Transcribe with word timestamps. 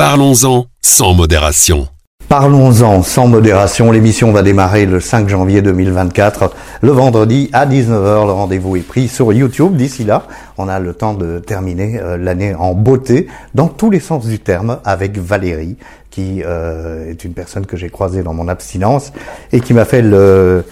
Parlons-en 0.00 0.66
sans 0.80 1.12
modération. 1.12 1.88
Parlons-en 2.28 3.02
sans 3.02 3.26
modération. 3.26 3.90
L'émission 3.90 4.30
va 4.30 4.44
démarrer 4.44 4.86
le 4.86 5.00
5 5.00 5.28
janvier 5.28 5.60
2024, 5.60 6.54
le 6.82 6.92
vendredi 6.92 7.50
à 7.52 7.66
19h. 7.66 8.26
Le 8.26 8.30
rendez-vous 8.30 8.76
est 8.76 8.86
pris 8.86 9.08
sur 9.08 9.32
YouTube. 9.32 9.74
D'ici 9.74 10.04
là, 10.04 10.28
on 10.56 10.68
a 10.68 10.78
le 10.78 10.94
temps 10.94 11.14
de 11.14 11.40
terminer 11.40 11.98
euh, 11.98 12.16
l'année 12.16 12.54
en 12.54 12.74
beauté, 12.74 13.26
dans 13.56 13.66
tous 13.66 13.90
les 13.90 13.98
sens 13.98 14.24
du 14.24 14.38
terme, 14.38 14.78
avec 14.84 15.18
Valérie, 15.18 15.76
qui 16.10 16.44
euh, 16.46 17.10
est 17.10 17.24
une 17.24 17.32
personne 17.32 17.66
que 17.66 17.76
j'ai 17.76 17.90
croisée 17.90 18.22
dans 18.22 18.34
mon 18.34 18.46
abstinence 18.46 19.12
et 19.50 19.58
qui 19.58 19.74
m'a 19.74 19.84
fait 19.84 20.02
le 20.02 20.64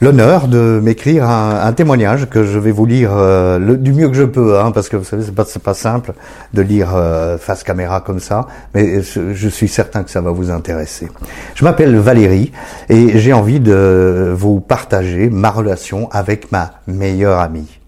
l'honneur 0.00 0.48
de 0.48 0.80
m'écrire 0.82 1.28
un, 1.28 1.72
témoignage 1.72 2.28
que 2.28 2.44
je 2.44 2.58
vais 2.58 2.70
vous 2.72 2.86
lire 2.86 3.10
euh, 3.12 3.58
le, 3.58 3.76
du 3.76 3.92
mieux 3.92 4.08
que 4.08 4.14
je 4.14 4.24
peux, 4.24 4.58
hein, 4.58 4.70
parce 4.70 4.88
que 4.88 4.96
vous 4.96 5.04
savez, 5.04 5.22
c'est 5.24 5.34
pas, 5.34 5.46
pas 5.62 5.74
simple 5.74 6.12
de 6.52 6.62
lire 6.62 6.94
euh, 6.94 7.38
face 7.38 7.62
caméra 7.62 8.00
comme 8.00 8.20
ça, 8.20 8.46
mais 8.74 9.02
je, 9.02 9.48
suis 9.48 9.68
certain 9.68 10.02
que 10.02 10.10
ça 10.10 10.20
va 10.20 10.30
vous 10.30 10.50
intéresser. 10.50 11.08
Je 11.54 11.64
m'appelle 11.64 11.96
Valérie 11.96 12.52
et 12.88 13.18
j'ai 13.18 13.32
envie 13.32 13.60
de 13.60 14.32
vous 14.36 14.60
partager 14.60 15.30
ma 15.30 15.50
relation 15.50 16.08
avec 16.10 16.50
ma 16.52 16.72
meilleure 16.86 17.38
amie. 17.38 17.80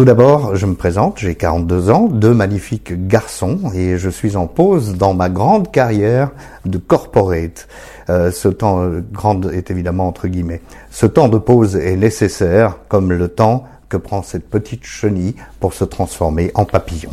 Tout 0.00 0.06
d'abord, 0.06 0.56
je 0.56 0.64
me 0.64 0.76
présente, 0.76 1.18
j'ai 1.18 1.34
42 1.34 1.90
ans, 1.90 2.08
deux 2.10 2.32
magnifiques 2.32 3.06
garçons 3.06 3.58
et 3.74 3.98
je 3.98 4.08
suis 4.08 4.34
en 4.34 4.46
pause 4.46 4.96
dans 4.96 5.12
ma 5.12 5.28
grande 5.28 5.70
carrière 5.70 6.30
de 6.64 6.78
corporate. 6.78 7.68
Euh, 8.08 8.30
ce 8.30 8.48
temps 8.48 8.80
euh, 8.80 9.04
grande 9.12 9.50
est 9.52 9.70
évidemment 9.70 10.08
entre 10.08 10.26
guillemets. 10.26 10.62
Ce 10.90 11.04
temps 11.04 11.28
de 11.28 11.36
pause 11.36 11.76
est 11.76 11.96
nécessaire 11.96 12.78
comme 12.88 13.12
le 13.12 13.28
temps 13.28 13.64
que 13.90 13.98
prend 13.98 14.22
cette 14.22 14.48
petite 14.48 14.84
chenille 14.84 15.34
pour 15.60 15.74
se 15.74 15.84
transformer 15.84 16.50
en 16.54 16.64
papillon. 16.64 17.12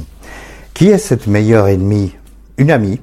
Qui 0.73 0.87
est 0.87 0.97
cette 0.97 1.27
meilleure 1.27 1.67
ennemie? 1.67 2.15
Une 2.57 2.71
amie. 2.71 3.01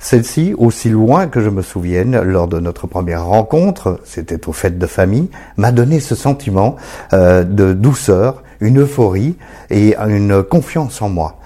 Celle-ci, 0.00 0.52
aussi 0.58 0.88
loin 0.88 1.28
que 1.28 1.40
je 1.40 1.48
me 1.48 1.62
souvienne, 1.62 2.20
lors 2.22 2.48
de 2.48 2.58
notre 2.58 2.88
première 2.88 3.24
rencontre, 3.26 4.00
c'était 4.04 4.48
aux 4.48 4.52
fêtes 4.52 4.80
de 4.80 4.86
famille, 4.86 5.30
m'a 5.56 5.70
donné 5.70 6.00
ce 6.00 6.16
sentiment 6.16 6.74
euh, 7.12 7.44
de 7.44 7.72
douceur, 7.72 8.42
une 8.60 8.80
euphorie 8.80 9.36
et 9.70 9.96
une 9.96 10.42
confiance 10.42 11.02
en 11.02 11.08
moi. 11.08 11.36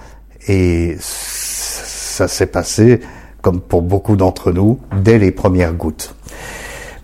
Et 0.49 0.97
ça 1.01 2.29
s'est 2.29 2.47
passé 2.47 3.01
comme 3.43 3.61
pour 3.61 3.83
beaucoup 3.83 4.17
d'entre 4.17 4.53
nous, 4.53 4.79
dès 5.03 5.19
les 5.19 5.31
premières 5.31 5.73
gouttes. 5.73 6.15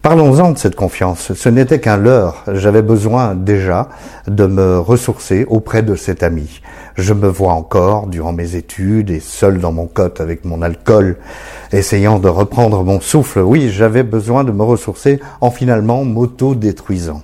Parlons-en 0.02 0.52
de 0.52 0.58
cette 0.58 0.76
confiance. 0.76 1.32
Ce 1.32 1.48
n'était 1.48 1.80
qu'un 1.80 1.96
leurre. 1.96 2.44
J'avais 2.52 2.82
besoin 2.82 3.34
déjà 3.34 3.88
de 4.28 4.46
me 4.46 4.78
ressourcer 4.78 5.44
auprès 5.48 5.82
de 5.82 5.96
cet 5.96 6.22
ami. 6.22 6.60
Je 6.94 7.12
me 7.12 7.26
vois 7.26 7.54
encore, 7.54 8.06
durant 8.06 8.32
mes 8.32 8.54
études 8.54 9.10
et 9.10 9.18
seul 9.18 9.58
dans 9.58 9.72
mon 9.72 9.86
cote 9.86 10.20
avec 10.20 10.44
mon 10.44 10.62
alcool, 10.62 11.16
essayant 11.72 12.20
de 12.20 12.28
reprendre 12.28 12.84
mon 12.84 13.00
souffle. 13.00 13.41
Oui, 13.41 13.68
j'avais 13.70 14.04
besoin 14.04 14.44
de 14.44 14.52
me 14.52 14.62
ressourcer 14.62 15.18
en 15.41 15.50
finalement 15.50 16.04
m'auto-détruisant. 16.04 17.22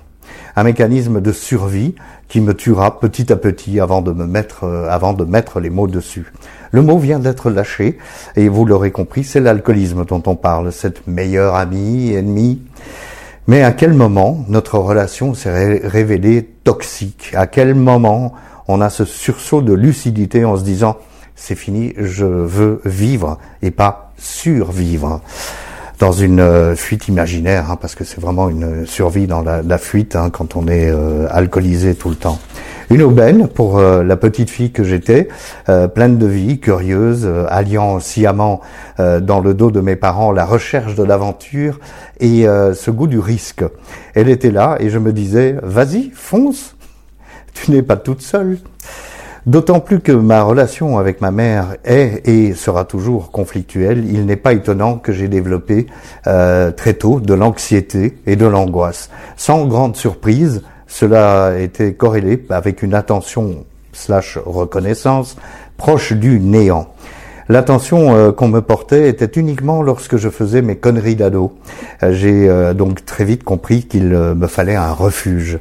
Un 0.57 0.65
mécanisme 0.65 1.21
de 1.21 1.33
survie 1.33 1.95
qui 2.29 2.41
me 2.41 2.55
tuera 2.55 3.01
petit 3.01 3.33
à 3.33 3.37
petit 3.37 3.81
avant 3.81 4.03
de 4.03 4.13
me 4.13 4.27
mettre, 4.27 4.65
euh, 4.65 4.89
avant 4.89 5.13
de 5.13 5.25
mettre 5.25 5.61
les 5.61 5.71
mots 5.71 5.87
dessus. 5.87 6.33
Le 6.71 6.83
mot 6.83 6.99
vient 6.99 7.19
d'être 7.19 7.51
lâché 7.51 7.99
et 8.37 8.49
vous 8.49 8.65
l'aurez 8.65 8.91
compris, 8.91 9.25
c'est 9.25 9.41
l'alcoolisme 9.41 10.05
dont 10.05 10.23
on 10.27 10.37
parle, 10.37 10.73
cette 10.73 11.07
meilleure 11.07 11.55
amie, 11.55 12.13
ennemie. 12.15 12.63
Mais 13.47 13.63
à 13.63 13.73
quel 13.73 13.93
moment 13.93 14.45
notre 14.49 14.79
relation 14.79 15.35
s'est 15.35 15.81
révélée 15.85 16.49
toxique? 16.65 17.33
À 17.35 17.47
quel 17.47 17.75
moment 17.75 18.33
on 18.69 18.81
a 18.81 18.89
ce 18.89 19.05
sursaut 19.05 19.63
de 19.63 19.73
lucidité 19.73 20.45
en 20.45 20.57
se 20.57 20.63
disant 20.63 20.97
c'est 21.35 21.57
fini, 21.57 21.93
je 21.99 22.25
veux 22.25 22.81
vivre 22.85 23.39
et 23.63 23.71
pas 23.71 24.13
survivre? 24.17 25.21
Dans 26.03 26.11
une 26.11 26.41
euh, 26.41 26.75
fuite 26.75 27.07
imaginaire, 27.07 27.71
hein, 27.71 27.79
parce 27.81 27.95
que 27.95 28.03
c'est 28.03 28.21
vraiment 28.21 28.49
une 28.49 28.87
survie 28.87 29.29
dans 29.29 29.41
la, 29.41 29.79
fuite 29.79 30.17
hein, 30.17 30.31
quand 30.31 30.57
on 30.57 30.67
est 30.67 30.91
euh, 30.91 31.29
alcoolisé 31.31 31.95
tout 31.95 32.09
le 32.09 32.17
temps. 32.17 32.41
Une 32.91 33.03
aubaine 33.03 33.47
pour 33.47 33.79
euh, 33.79 34.03
la 34.03 34.17
petite 34.17 34.51
fille 34.51 34.73
que 34.73 34.83
j'étais, 34.83 35.29
pleine 35.95 36.19
de 36.19 36.27
vie, 36.27 36.59
curieuse, 36.59 37.31
alliant 37.49 38.01
sciemment 38.01 38.61
dans 38.99 39.39
le 39.39 39.55
dos 39.55 39.71
de 39.71 39.81
mes 39.81 39.95
parents 39.95 40.33
la 40.33 40.45
recherche 40.45 40.97
de 40.97 41.05
l'aventure 41.05 41.79
et 42.19 42.45
ce 42.45 42.91
goût 42.91 43.07
du 43.07 43.21
risque. 43.21 43.65
Elle 44.15 44.29
était 44.29 44.51
là 44.51 44.77
et 44.81 44.91
je 44.91 44.99
me 44.99 45.13
disais, 45.13 45.57
vas-y, 45.63 46.11
fonce, 46.15 46.75
tu 47.55 47.71
n'es 47.71 47.83
pas 47.83 47.97
toute 47.97 48.23
seule. 48.23 48.59
D'autant 49.45 49.81
plus 49.81 49.99
que 49.99 50.13
ma 50.13 50.45
relation 50.45 50.99
avec 50.99 51.21
ma 51.21 51.33
mère 51.33 51.75
est 51.85 52.29
et 52.29 52.55
sera 52.55 52.85
toujours 52.85 53.33
conflictuelle, 53.33 54.05
il 54.09 54.25
n'est 54.25 54.37
pas 54.37 54.53
étonnant 54.53 54.99
que 54.99 55.13
j'ai 55.13 55.27
développé 55.27 55.89
euh, 56.29 56.71
très 56.71 56.95
tôt 56.95 57.19
de 57.19 57.35
l'anxiété 57.35 58.19
et 58.25 58.37
de 58.37 58.47
l'angoisse. 58.47 59.11
Sans 59.37 59.67
grande 59.67 59.97
surprise, 59.97 60.63
cela 60.87 61.59
était 61.59 61.95
corrélé 61.95 62.45
avec 62.51 62.85
une 62.85 62.95
attention 62.95 63.65
slash 63.93 64.39
reconnaissance 64.47 65.37
proche 65.77 66.13
du 66.13 66.39
néant. 66.39 66.95
L'attention 67.49 68.15
euh, 68.15 68.31
qu'on 68.31 68.47
me 68.47 68.61
portait 68.61 69.09
était 69.09 69.41
uniquement 69.41 69.83
lorsque 69.83 70.19
je 70.19 70.29
faisais 70.29 70.63
mes 70.63 70.77
conneries 70.77 71.17
d'ado. 71.17 71.53
Euh, 72.05 72.13
j'ai 72.13 72.75
donc 72.75 73.05
très 73.05 73.25
vite 73.25 73.43
compris 73.43 73.83
qu'il 73.89 74.11
me 74.11 74.47
fallait 74.47 74.77
un 74.77 74.93
refuge. 74.93 75.59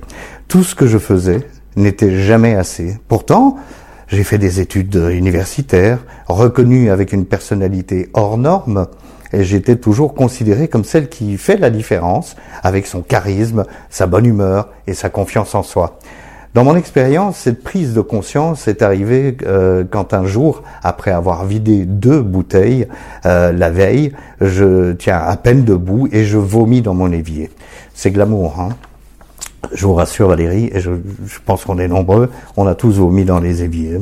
Tout 0.48 0.64
ce 0.64 0.76
que 0.76 0.86
je 0.86 1.00
faisais, 1.00 1.40
n'était 1.76 2.18
jamais 2.18 2.56
assez. 2.56 2.98
Pourtant, 3.08 3.58
j'ai 4.08 4.24
fait 4.24 4.38
des 4.38 4.60
études 4.60 4.96
universitaires, 5.12 6.00
reconnu 6.28 6.90
avec 6.90 7.14
une 7.14 7.26
personnalité 7.26 8.10
hors 8.14 8.38
norme, 8.38 8.88
et 9.34 9.44
j'étais 9.44 9.78
toujours 9.78 10.14
considéré 10.14 10.68
comme 10.68 10.84
celle 10.84 11.08
qui 11.08 11.38
fait 11.38 11.58
la 11.58 11.70
différence 11.70 12.36
avec 12.64 12.86
son 12.88 13.02
charisme, 13.02 13.66
sa 13.90 14.08
bonne 14.08 14.26
humeur 14.26 14.70
et 14.88 14.94
sa 14.94 15.10
confiance 15.10 15.56
en 15.56 15.64
soi. 15.64 16.00
Dans 16.54 16.66
mon 16.66 16.76
expérience, 16.76 17.38
cette 17.38 17.64
prise 17.64 17.94
de 17.94 18.02
conscience 18.02 18.68
est 18.68 18.82
arrivée 18.82 19.38
euh, 19.46 19.86
quand 19.90 20.14
un 20.14 20.26
jour, 20.26 20.64
après 20.84 21.12
avoir 21.12 21.46
vidé 21.46 21.86
deux 21.86 22.22
bouteilles 22.22 22.88
euh, 23.26 23.54
la 23.54 23.70
veille, 23.70 24.12
je 24.42 24.92
tiens 24.92 25.20
à 25.20 25.38
peine 25.38 25.64
debout 25.64 26.10
et 26.12 26.26
je 26.26 26.38
vomis 26.38 26.82
dans 26.82 26.94
mon 26.94 27.14
évier. 27.14 27.50
C'est 27.94 28.12
glamour, 28.12 28.60
hein? 28.60 28.70
Je 29.74 29.86
vous 29.86 29.94
rassure 29.94 30.28
Valérie, 30.28 30.70
et 30.74 30.80
je, 30.80 30.92
pense 31.46 31.66
qu'on 31.66 31.78
est 31.78 31.88
nombreux, 31.88 32.30
on 32.58 32.68
a 32.68 32.76
tous 32.76 32.98
vomi 32.98 33.26
dans 33.26 33.40
les 33.40 33.64
éviers. 33.64 34.00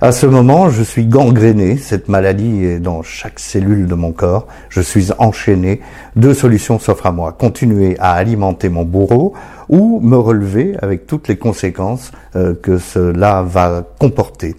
À 0.00 0.12
ce 0.12 0.26
moment, 0.26 0.70
je 0.70 0.82
suis 0.82 1.06
gangréné, 1.06 1.76
cette 1.76 2.08
maladie 2.08 2.64
est 2.64 2.80
dans 2.80 3.02
chaque 3.02 3.38
cellule 3.38 3.86
de 3.86 3.94
mon 3.94 4.12
corps, 4.12 4.46
je 4.68 4.80
suis 4.80 5.10
enchaîné, 5.18 5.80
deux 6.16 6.34
solutions 6.34 6.78
s'offrent 6.78 7.06
à 7.06 7.12
moi, 7.12 7.32
continuer 7.32 7.96
à 7.98 8.12
alimenter 8.12 8.68
mon 8.68 8.84
bourreau 8.84 9.34
ou 9.68 10.00
me 10.00 10.16
relever 10.16 10.76
avec 10.82 11.06
toutes 11.06 11.28
les 11.28 11.36
conséquences 11.36 12.10
euh, 12.36 12.54
que 12.54 12.78
cela 12.78 13.42
va 13.42 13.84
comporter. 13.98 14.56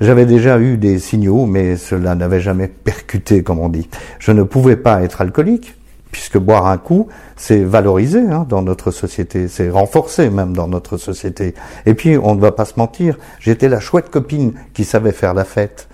J'avais 0.00 0.24
déjà 0.24 0.58
eu 0.58 0.78
des 0.78 0.98
signaux, 0.98 1.44
mais 1.44 1.76
cela 1.76 2.14
n'avait 2.14 2.40
jamais 2.40 2.68
percuté, 2.68 3.42
comme 3.42 3.58
on 3.58 3.68
dit. 3.68 3.88
Je 4.18 4.32
ne 4.32 4.42
pouvais 4.44 4.76
pas 4.76 5.02
être 5.02 5.20
alcoolique, 5.20 5.74
puisque 6.10 6.38
boire 6.38 6.66
un 6.66 6.78
coup, 6.78 7.08
c'est 7.36 7.62
valorisé 7.62 8.20
hein, 8.20 8.46
dans 8.48 8.62
notre 8.62 8.90
société, 8.90 9.48
c'est 9.48 9.70
renforcé 9.70 10.30
même 10.30 10.54
dans 10.54 10.68
notre 10.68 10.96
société. 10.96 11.54
Et 11.86 11.94
puis, 11.94 12.18
on 12.18 12.34
ne 12.34 12.40
va 12.40 12.52
pas 12.52 12.64
se 12.64 12.74
mentir, 12.76 13.16
j'étais 13.38 13.68
la 13.68 13.80
chouette 13.80 14.10
copine 14.10 14.52
qui 14.74 14.84
savait 14.84 15.12
faire 15.12 15.34
la 15.34 15.44
fête. 15.44 15.88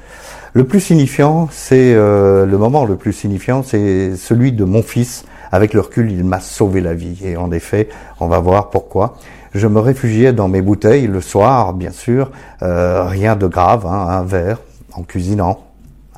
Le 0.52 0.64
plus 0.64 0.80
signifiant, 0.80 1.48
c'est 1.50 1.92
euh, 1.94 2.46
le 2.46 2.56
moment 2.56 2.86
le 2.86 2.96
plus 2.96 3.12
signifiant, 3.12 3.62
c'est 3.62 4.16
celui 4.16 4.52
de 4.52 4.64
mon 4.64 4.82
fils. 4.82 5.24
Avec 5.52 5.74
le 5.74 5.80
recul, 5.80 6.10
il 6.10 6.24
m'a 6.24 6.40
sauvé 6.40 6.80
la 6.80 6.94
vie. 6.94 7.18
Et 7.22 7.36
en 7.36 7.52
effet, 7.52 7.88
on 8.20 8.26
va 8.26 8.40
voir 8.40 8.70
pourquoi. 8.70 9.16
Je 9.54 9.66
me 9.66 9.80
réfugiais 9.80 10.32
dans 10.32 10.48
mes 10.48 10.62
bouteilles 10.62 11.06
le 11.06 11.20
soir, 11.20 11.72
bien 11.72 11.92
sûr, 11.92 12.30
euh, 12.62 13.04
rien 13.04 13.36
de 13.36 13.46
grave, 13.46 13.86
hein, 13.86 14.06
un 14.08 14.22
verre 14.22 14.58
en 14.92 15.02
cuisinant, 15.02 15.60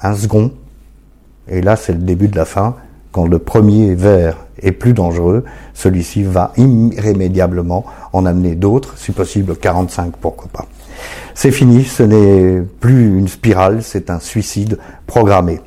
un 0.01 0.15
second. 0.15 0.53
Et 1.49 1.61
là, 1.61 1.77
c'est 1.77 1.93
le 1.93 1.99
début 1.99 2.29
de 2.29 2.37
la 2.37 2.45
fin 2.45 2.77
quand 3.13 3.27
le 3.27 3.39
premier 3.39 3.95
verre 3.95 4.37
est 4.63 4.73
plus 4.73 4.93
dangereux, 4.93 5.45
celui-ci 5.75 6.23
va 6.23 6.53
irrémédiablement 6.57 7.85
en 8.13 8.27
amener 8.27 8.55
d'autres, 8.55 8.95
si 8.97 9.13
possible 9.13 9.57
45, 9.57 10.17
pourquoi 10.21 10.49
pas. 10.53 10.67
C'est 11.35 11.53
fini, 11.53 11.85
ce 11.85 12.03
n'est 12.03 12.63
plus 12.81 13.19
une 13.19 13.29
spirale, 13.29 13.83
c'est 13.83 14.11
un 14.11 14.19
suicide 14.19 14.79
programmé. 15.07 15.61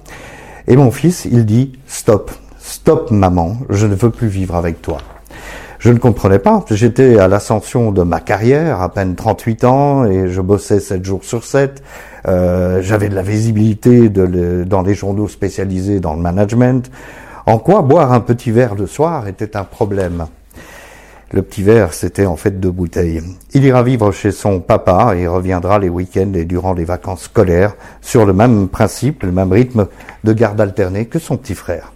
Et 0.68 0.76
mon 0.76 0.92
fils, 0.92 1.26
il 1.26 1.46
dit 1.46 1.74
stop, 1.88 2.32
stop 2.60 3.12
maman, 3.12 3.58
je 3.70 3.88
ne 3.88 3.96
veux 3.96 4.10
plus 4.10 4.28
vivre 4.28 4.56
avec 4.56 4.82
toi. 4.82 4.98
Je 5.82 5.90
ne 5.90 5.98
comprenais 5.98 6.38
pas. 6.38 6.64
J'étais 6.70 7.18
à 7.18 7.28
l'ascension 7.28 7.92
de 7.92 8.04
ma 8.04 8.20
carrière, 8.20 8.82
à 8.82 8.90
peine 8.90 9.16
38 9.16 9.64
ans, 9.64 10.06
et 10.06 10.28
je 10.28 10.40
bossais 10.40 10.80
7 10.80 11.04
jours 11.04 11.24
sur 11.24 11.44
7. 11.44 11.82
Euh, 12.28 12.84
J'avais 12.84 13.10
de 13.10 13.16
la 13.16 13.24
visibilité 13.24 14.10
dans 14.10 14.82
les 14.84 14.94
journaux 14.94 15.28
spécialisés 15.28 16.00
dans 16.00 16.14
le 16.14 16.22
management. 16.22 16.92
En 17.52 17.60
quoi 17.60 17.82
boire 17.82 18.14
un 18.14 18.22
petit 18.22 18.50
verre 18.50 18.78
de 18.78 18.86
soir 18.86 19.28
était 19.28 19.58
un 19.58 19.66
problème? 19.66 20.28
Le 21.32 21.42
petit 21.42 21.64
verre, 21.64 21.94
c'était 21.94 22.26
en 22.26 22.38
fait 22.38 22.62
deux 22.62 22.72
bouteilles. 22.72 23.22
Il 23.54 23.66
ira 23.66 23.84
vivre 23.84 24.14
chez 24.14 24.32
son 24.32 24.62
papa 24.62 25.16
et 25.18 25.28
reviendra 25.28 25.78
les 25.78 25.90
week-ends 25.90 26.32
et 26.34 26.46
durant 26.46 26.72
les 26.72 26.86
vacances 26.86 27.24
scolaires 27.24 27.76
sur 28.00 28.26
le 28.26 28.32
même 28.32 28.70
principe, 28.70 29.24
le 29.24 29.34
même 29.34 29.52
rythme 29.52 29.88
de 30.24 30.32
garde 30.32 30.62
alternée 30.62 31.08
que 31.08 31.20
son 31.20 31.36
petit 31.36 31.54
frère. 31.54 31.92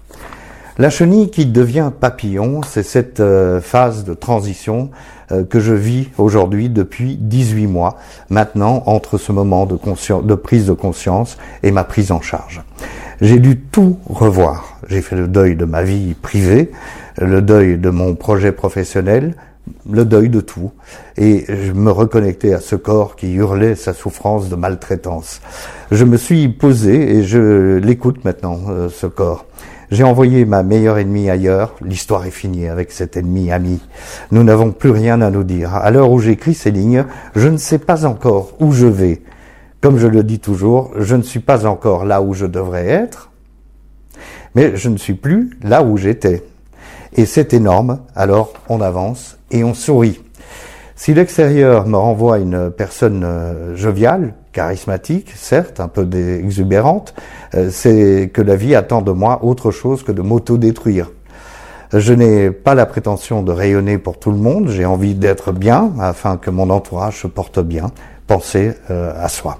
La 0.78 0.90
chenille 0.90 1.30
qui 1.30 1.46
devient 1.46 1.90
papillon, 2.02 2.60
c'est 2.62 2.84
cette 2.84 3.22
euh, 3.22 3.62
phase 3.62 4.04
de 4.04 4.14
transition 4.14 4.90
euh, 5.32 5.46
que 5.46 5.62
je 5.62 5.74
vis 5.74 6.10
aujourd'hui 6.18 6.68
depuis 6.68 7.16
18 7.16 7.68
mois, 7.68 7.96
maintenant 8.30 8.84
entre 8.88 9.18
ce 9.18 9.32
moment 9.32 9.66
de, 9.66 9.80
de 10.22 10.36
prise 10.36 10.66
de 10.66 10.74
conscience 10.74 11.38
et 11.64 11.72
ma 11.72 11.86
prise 11.86 12.12
en 12.12 12.20
charge. 12.20 12.62
J'ai 13.22 13.40
dû 13.40 13.58
tout 13.58 13.98
revoir. 14.10 14.75
J'ai 14.88 15.02
fait 15.02 15.16
le 15.16 15.28
deuil 15.28 15.56
de 15.56 15.66
ma 15.66 15.84
vie 15.84 16.14
privée, 16.14 16.72
le 17.18 17.42
deuil 17.42 17.78
de 17.78 17.90
mon 17.90 18.16
projet 18.16 18.52
professionnel, 18.52 19.36
le 19.90 20.06
deuil 20.06 20.30
de 20.30 20.42
tout. 20.42 20.72
Et 21.18 21.46
je 21.48 21.72
me 21.72 21.92
reconnectais 21.92 22.54
à 22.54 22.60
ce 22.60 22.76
corps 22.76 23.16
qui 23.16 23.34
hurlait 23.34 23.76
sa 23.76 23.94
souffrance 23.94 24.50
de 24.50 24.56
maltraitance. 24.56 25.42
Je 25.92 26.04
me 26.06 26.18
suis 26.18 26.50
posé 26.50 27.18
et 27.18 27.24
je 27.24 27.78
l'écoute 27.78 28.24
maintenant, 28.26 28.60
euh, 28.70 28.90
ce 28.90 29.08
corps. 29.08 29.46
J'ai 29.92 30.04
envoyé 30.04 30.46
ma 30.46 30.64
meilleure 30.64 30.98
ennemie 30.98 31.30
ailleurs. 31.30 31.76
L'histoire 31.82 32.26
est 32.26 32.32
finie 32.32 32.68
avec 32.68 32.92
cet 32.92 33.18
ennemi 33.18 33.52
ami. 33.52 33.80
Nous 34.32 34.44
n'avons 34.44 34.72
plus 34.72 34.90
rien 34.90 35.22
à 35.22 35.30
nous 35.30 35.44
dire. 35.44 35.76
À 35.76 35.92
l'heure 35.92 36.12
où 36.12 36.20
j'écris 36.20 36.56
ces 36.56 36.72
lignes, 36.72 37.06
je 37.36 37.48
ne 37.48 37.58
sais 37.58 37.78
pas 37.78 38.06
encore 38.06 38.54
où 38.60 38.72
je 38.72 38.88
vais. 38.88 39.22
Comme 39.82 40.00
je 40.00 40.08
le 40.08 40.24
dis 40.24 40.40
toujours, 40.40 40.92
je 40.98 41.16
ne 41.16 41.22
suis 41.22 41.40
pas 41.40 41.68
encore 41.68 42.06
là 42.06 42.22
où 42.22 42.34
je 42.34 42.48
devrais 42.48 42.88
être, 42.88 43.30
mais 44.56 44.76
je 44.76 44.90
ne 44.90 44.98
suis 44.98 45.14
plus 45.14 45.52
là 45.62 45.84
où 45.84 45.98
j'étais. 45.98 46.44
Et 47.14 47.26
c'est 47.26 47.54
énorme, 47.54 48.00
alors 48.16 48.54
on 48.68 48.82
avance 48.82 49.38
et 49.52 49.64
on 49.64 49.74
sourit. 49.74 50.22
Si 50.98 51.14
l'extérieur 51.14 51.88
me 51.88 51.98
renvoie 51.98 52.40
une 52.40 52.72
personne 52.72 53.24
euh, 53.26 53.76
joviale, 53.76 54.34
charismatique, 54.54 55.32
certes, 55.36 55.82
un 55.82 55.90
peu 55.90 56.08
exubérante, 56.14 57.14
euh, 57.54 57.70
c'est 57.70 58.32
que 58.34 58.42
la 58.42 58.56
vie 58.56 58.76
attend 58.76 59.02
de 59.02 59.12
moi 59.12 59.44
autre 59.44 59.72
chose 59.72 60.04
que 60.04 60.14
de 60.14 60.22
m'auto-détruire. 60.22 61.12
Je 61.94 62.14
n'ai 62.14 62.50
pas 62.50 62.76
la 62.76 62.86
prétention 62.86 63.44
de 63.44 63.52
rayonner 63.52 63.98
pour 63.98 64.20
tout 64.20 64.32
le 64.32 64.38
monde, 64.38 64.70
j'ai 64.70 64.86
envie 64.86 65.16
d'être 65.16 65.52
bien 65.52 65.92
afin 66.00 66.38
que 66.38 66.50
mon 66.50 66.70
entourage 66.70 67.22
se 67.22 67.28
porte 67.28 67.60
bien, 67.60 67.92
penser 68.28 68.74
euh, 68.90 69.12
à 69.18 69.28
soi. 69.28 69.60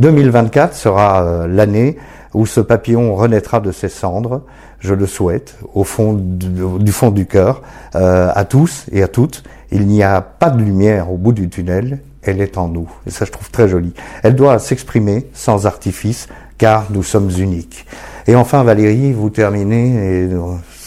2024 0.00 0.74
sera 0.74 1.46
l'année 1.46 1.96
où 2.34 2.46
ce 2.46 2.60
papillon 2.60 3.14
renaîtra 3.14 3.60
de 3.60 3.72
ses 3.72 3.88
cendres, 3.88 4.42
je 4.78 4.94
le 4.94 5.06
souhaite, 5.06 5.56
au 5.74 5.84
fond 5.84 6.14
du, 6.14 6.92
fond 6.92 7.10
du 7.10 7.26
cœur, 7.26 7.62
euh, 7.94 8.30
à 8.34 8.44
tous 8.44 8.86
et 8.90 9.02
à 9.02 9.08
toutes. 9.08 9.42
Il 9.70 9.86
n'y 9.86 10.02
a 10.02 10.20
pas 10.20 10.50
de 10.50 10.62
lumière 10.62 11.12
au 11.12 11.16
bout 11.16 11.32
du 11.32 11.48
tunnel, 11.48 12.00
elle 12.22 12.40
est 12.40 12.58
en 12.58 12.68
nous. 12.68 12.88
Et 13.06 13.10
ça, 13.10 13.24
je 13.24 13.30
trouve 13.30 13.50
très 13.50 13.68
joli. 13.68 13.92
Elle 14.22 14.34
doit 14.34 14.58
s'exprimer 14.58 15.28
sans 15.32 15.66
artifice, 15.66 16.28
car 16.58 16.86
nous 16.90 17.02
sommes 17.02 17.30
uniques. 17.38 17.86
Et 18.26 18.34
enfin, 18.34 18.62
Valérie, 18.62 19.12
vous 19.12 19.30
terminez, 19.30 20.24
et 20.24 20.28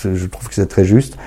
je 0.03 0.25
trouve 0.27 0.47
que 0.47 0.55
c'est 0.55 0.67
très 0.67 0.85
juste. 0.85 1.17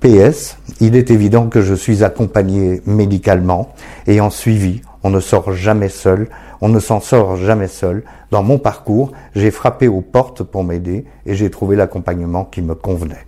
PS, 0.00 0.56
il 0.80 0.94
est 0.94 1.10
évident 1.10 1.48
que 1.48 1.60
je 1.60 1.74
suis 1.74 2.04
accompagné 2.04 2.82
médicalement 2.86 3.74
et 4.06 4.20
en 4.20 4.30
suivi. 4.30 4.80
On 5.02 5.10
ne 5.10 5.20
sort 5.20 5.52
jamais 5.52 5.88
seul 5.88 6.28
on 6.60 6.68
ne 6.68 6.80
s'en 6.80 7.00
sort 7.00 7.36
jamais 7.36 7.68
seul. 7.68 8.04
Dans 8.30 8.42
mon 8.42 8.58
parcours, 8.58 9.12
j'ai 9.34 9.50
frappé 9.50 9.88
aux 9.88 10.00
portes 10.00 10.42
pour 10.42 10.64
m'aider 10.64 11.04
et 11.26 11.34
j'ai 11.34 11.50
trouvé 11.50 11.76
l'accompagnement 11.76 12.44
qui 12.44 12.62
me 12.62 12.74
convenait. 12.74 13.26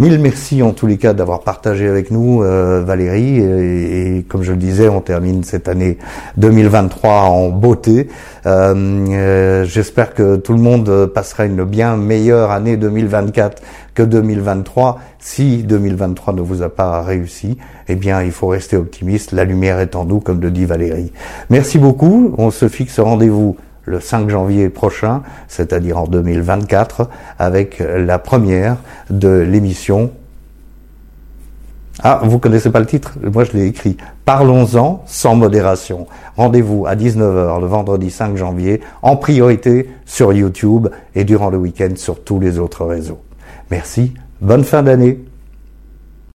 Mille 0.00 0.20
merci 0.20 0.62
en 0.62 0.70
tous 0.70 0.86
les 0.86 0.96
cas 0.96 1.12
d'avoir 1.12 1.40
partagé 1.40 1.88
avec 1.88 2.12
nous 2.12 2.44
euh, 2.44 2.84
Valérie 2.86 3.38
et, 3.38 4.24
comme 4.28 4.44
je 4.44 4.52
le 4.52 4.56
disais 4.56 4.88
on 4.88 5.00
termine 5.00 5.42
cette 5.42 5.68
année 5.68 5.98
2023 6.36 7.22
en 7.22 7.48
beauté. 7.48 8.08
Euh, 8.46 8.74
euh, 9.10 9.64
j'espère 9.64 10.14
que 10.14 10.36
tout 10.36 10.52
le 10.52 10.60
monde 10.60 11.06
passera 11.06 11.46
une 11.46 11.64
bien 11.64 11.96
meilleure 11.96 12.52
année 12.52 12.76
2024 12.76 13.60
que 13.94 14.04
2023. 14.04 15.00
Si 15.18 15.64
2023 15.64 16.32
ne 16.32 16.42
vous 16.42 16.62
a 16.62 16.68
pas 16.68 17.02
réussi, 17.02 17.58
eh 17.88 17.96
bien 17.96 18.22
il 18.22 18.30
faut 18.30 18.46
rester 18.46 18.76
optimiste. 18.76 19.32
La 19.32 19.42
lumière 19.42 19.80
est 19.80 19.96
en 19.96 20.04
nous 20.04 20.20
comme 20.20 20.40
le 20.40 20.52
dit 20.52 20.64
Valérie. 20.64 21.10
Merci 21.50 21.78
beaucoup. 21.78 22.36
On 22.38 22.52
se 22.52 22.68
fixe 22.68 23.00
rendez-vous 23.00 23.56
le 23.88 24.00
5 24.00 24.28
janvier 24.28 24.68
prochain, 24.68 25.22
c'est-à-dire 25.48 25.98
en 25.98 26.06
2024, 26.06 27.08
avec 27.38 27.80
la 27.80 28.18
première 28.18 28.76
de 29.10 29.28
l'émission. 29.28 30.10
Ah, 32.02 32.20
vous 32.22 32.38
connaissez 32.38 32.70
pas 32.70 32.78
le 32.78 32.86
titre? 32.86 33.14
Moi, 33.20 33.42
je 33.42 33.52
l'ai 33.52 33.66
écrit. 33.66 33.96
Parlons-en 34.24 35.02
sans 35.06 35.34
modération. 35.34 36.06
Rendez-vous 36.36 36.86
à 36.86 36.94
19h 36.94 37.60
le 37.60 37.66
vendredi 37.66 38.10
5 38.10 38.36
janvier, 38.36 38.80
en 39.02 39.16
priorité 39.16 39.90
sur 40.06 40.32
YouTube 40.32 40.88
et 41.16 41.24
durant 41.24 41.50
le 41.50 41.58
week-end 41.58 41.90
sur 41.96 42.22
tous 42.22 42.38
les 42.38 42.60
autres 42.60 42.84
réseaux. 42.84 43.18
Merci. 43.70 44.14
Bonne 44.40 44.62
fin 44.62 44.84
d'année. 44.84 45.27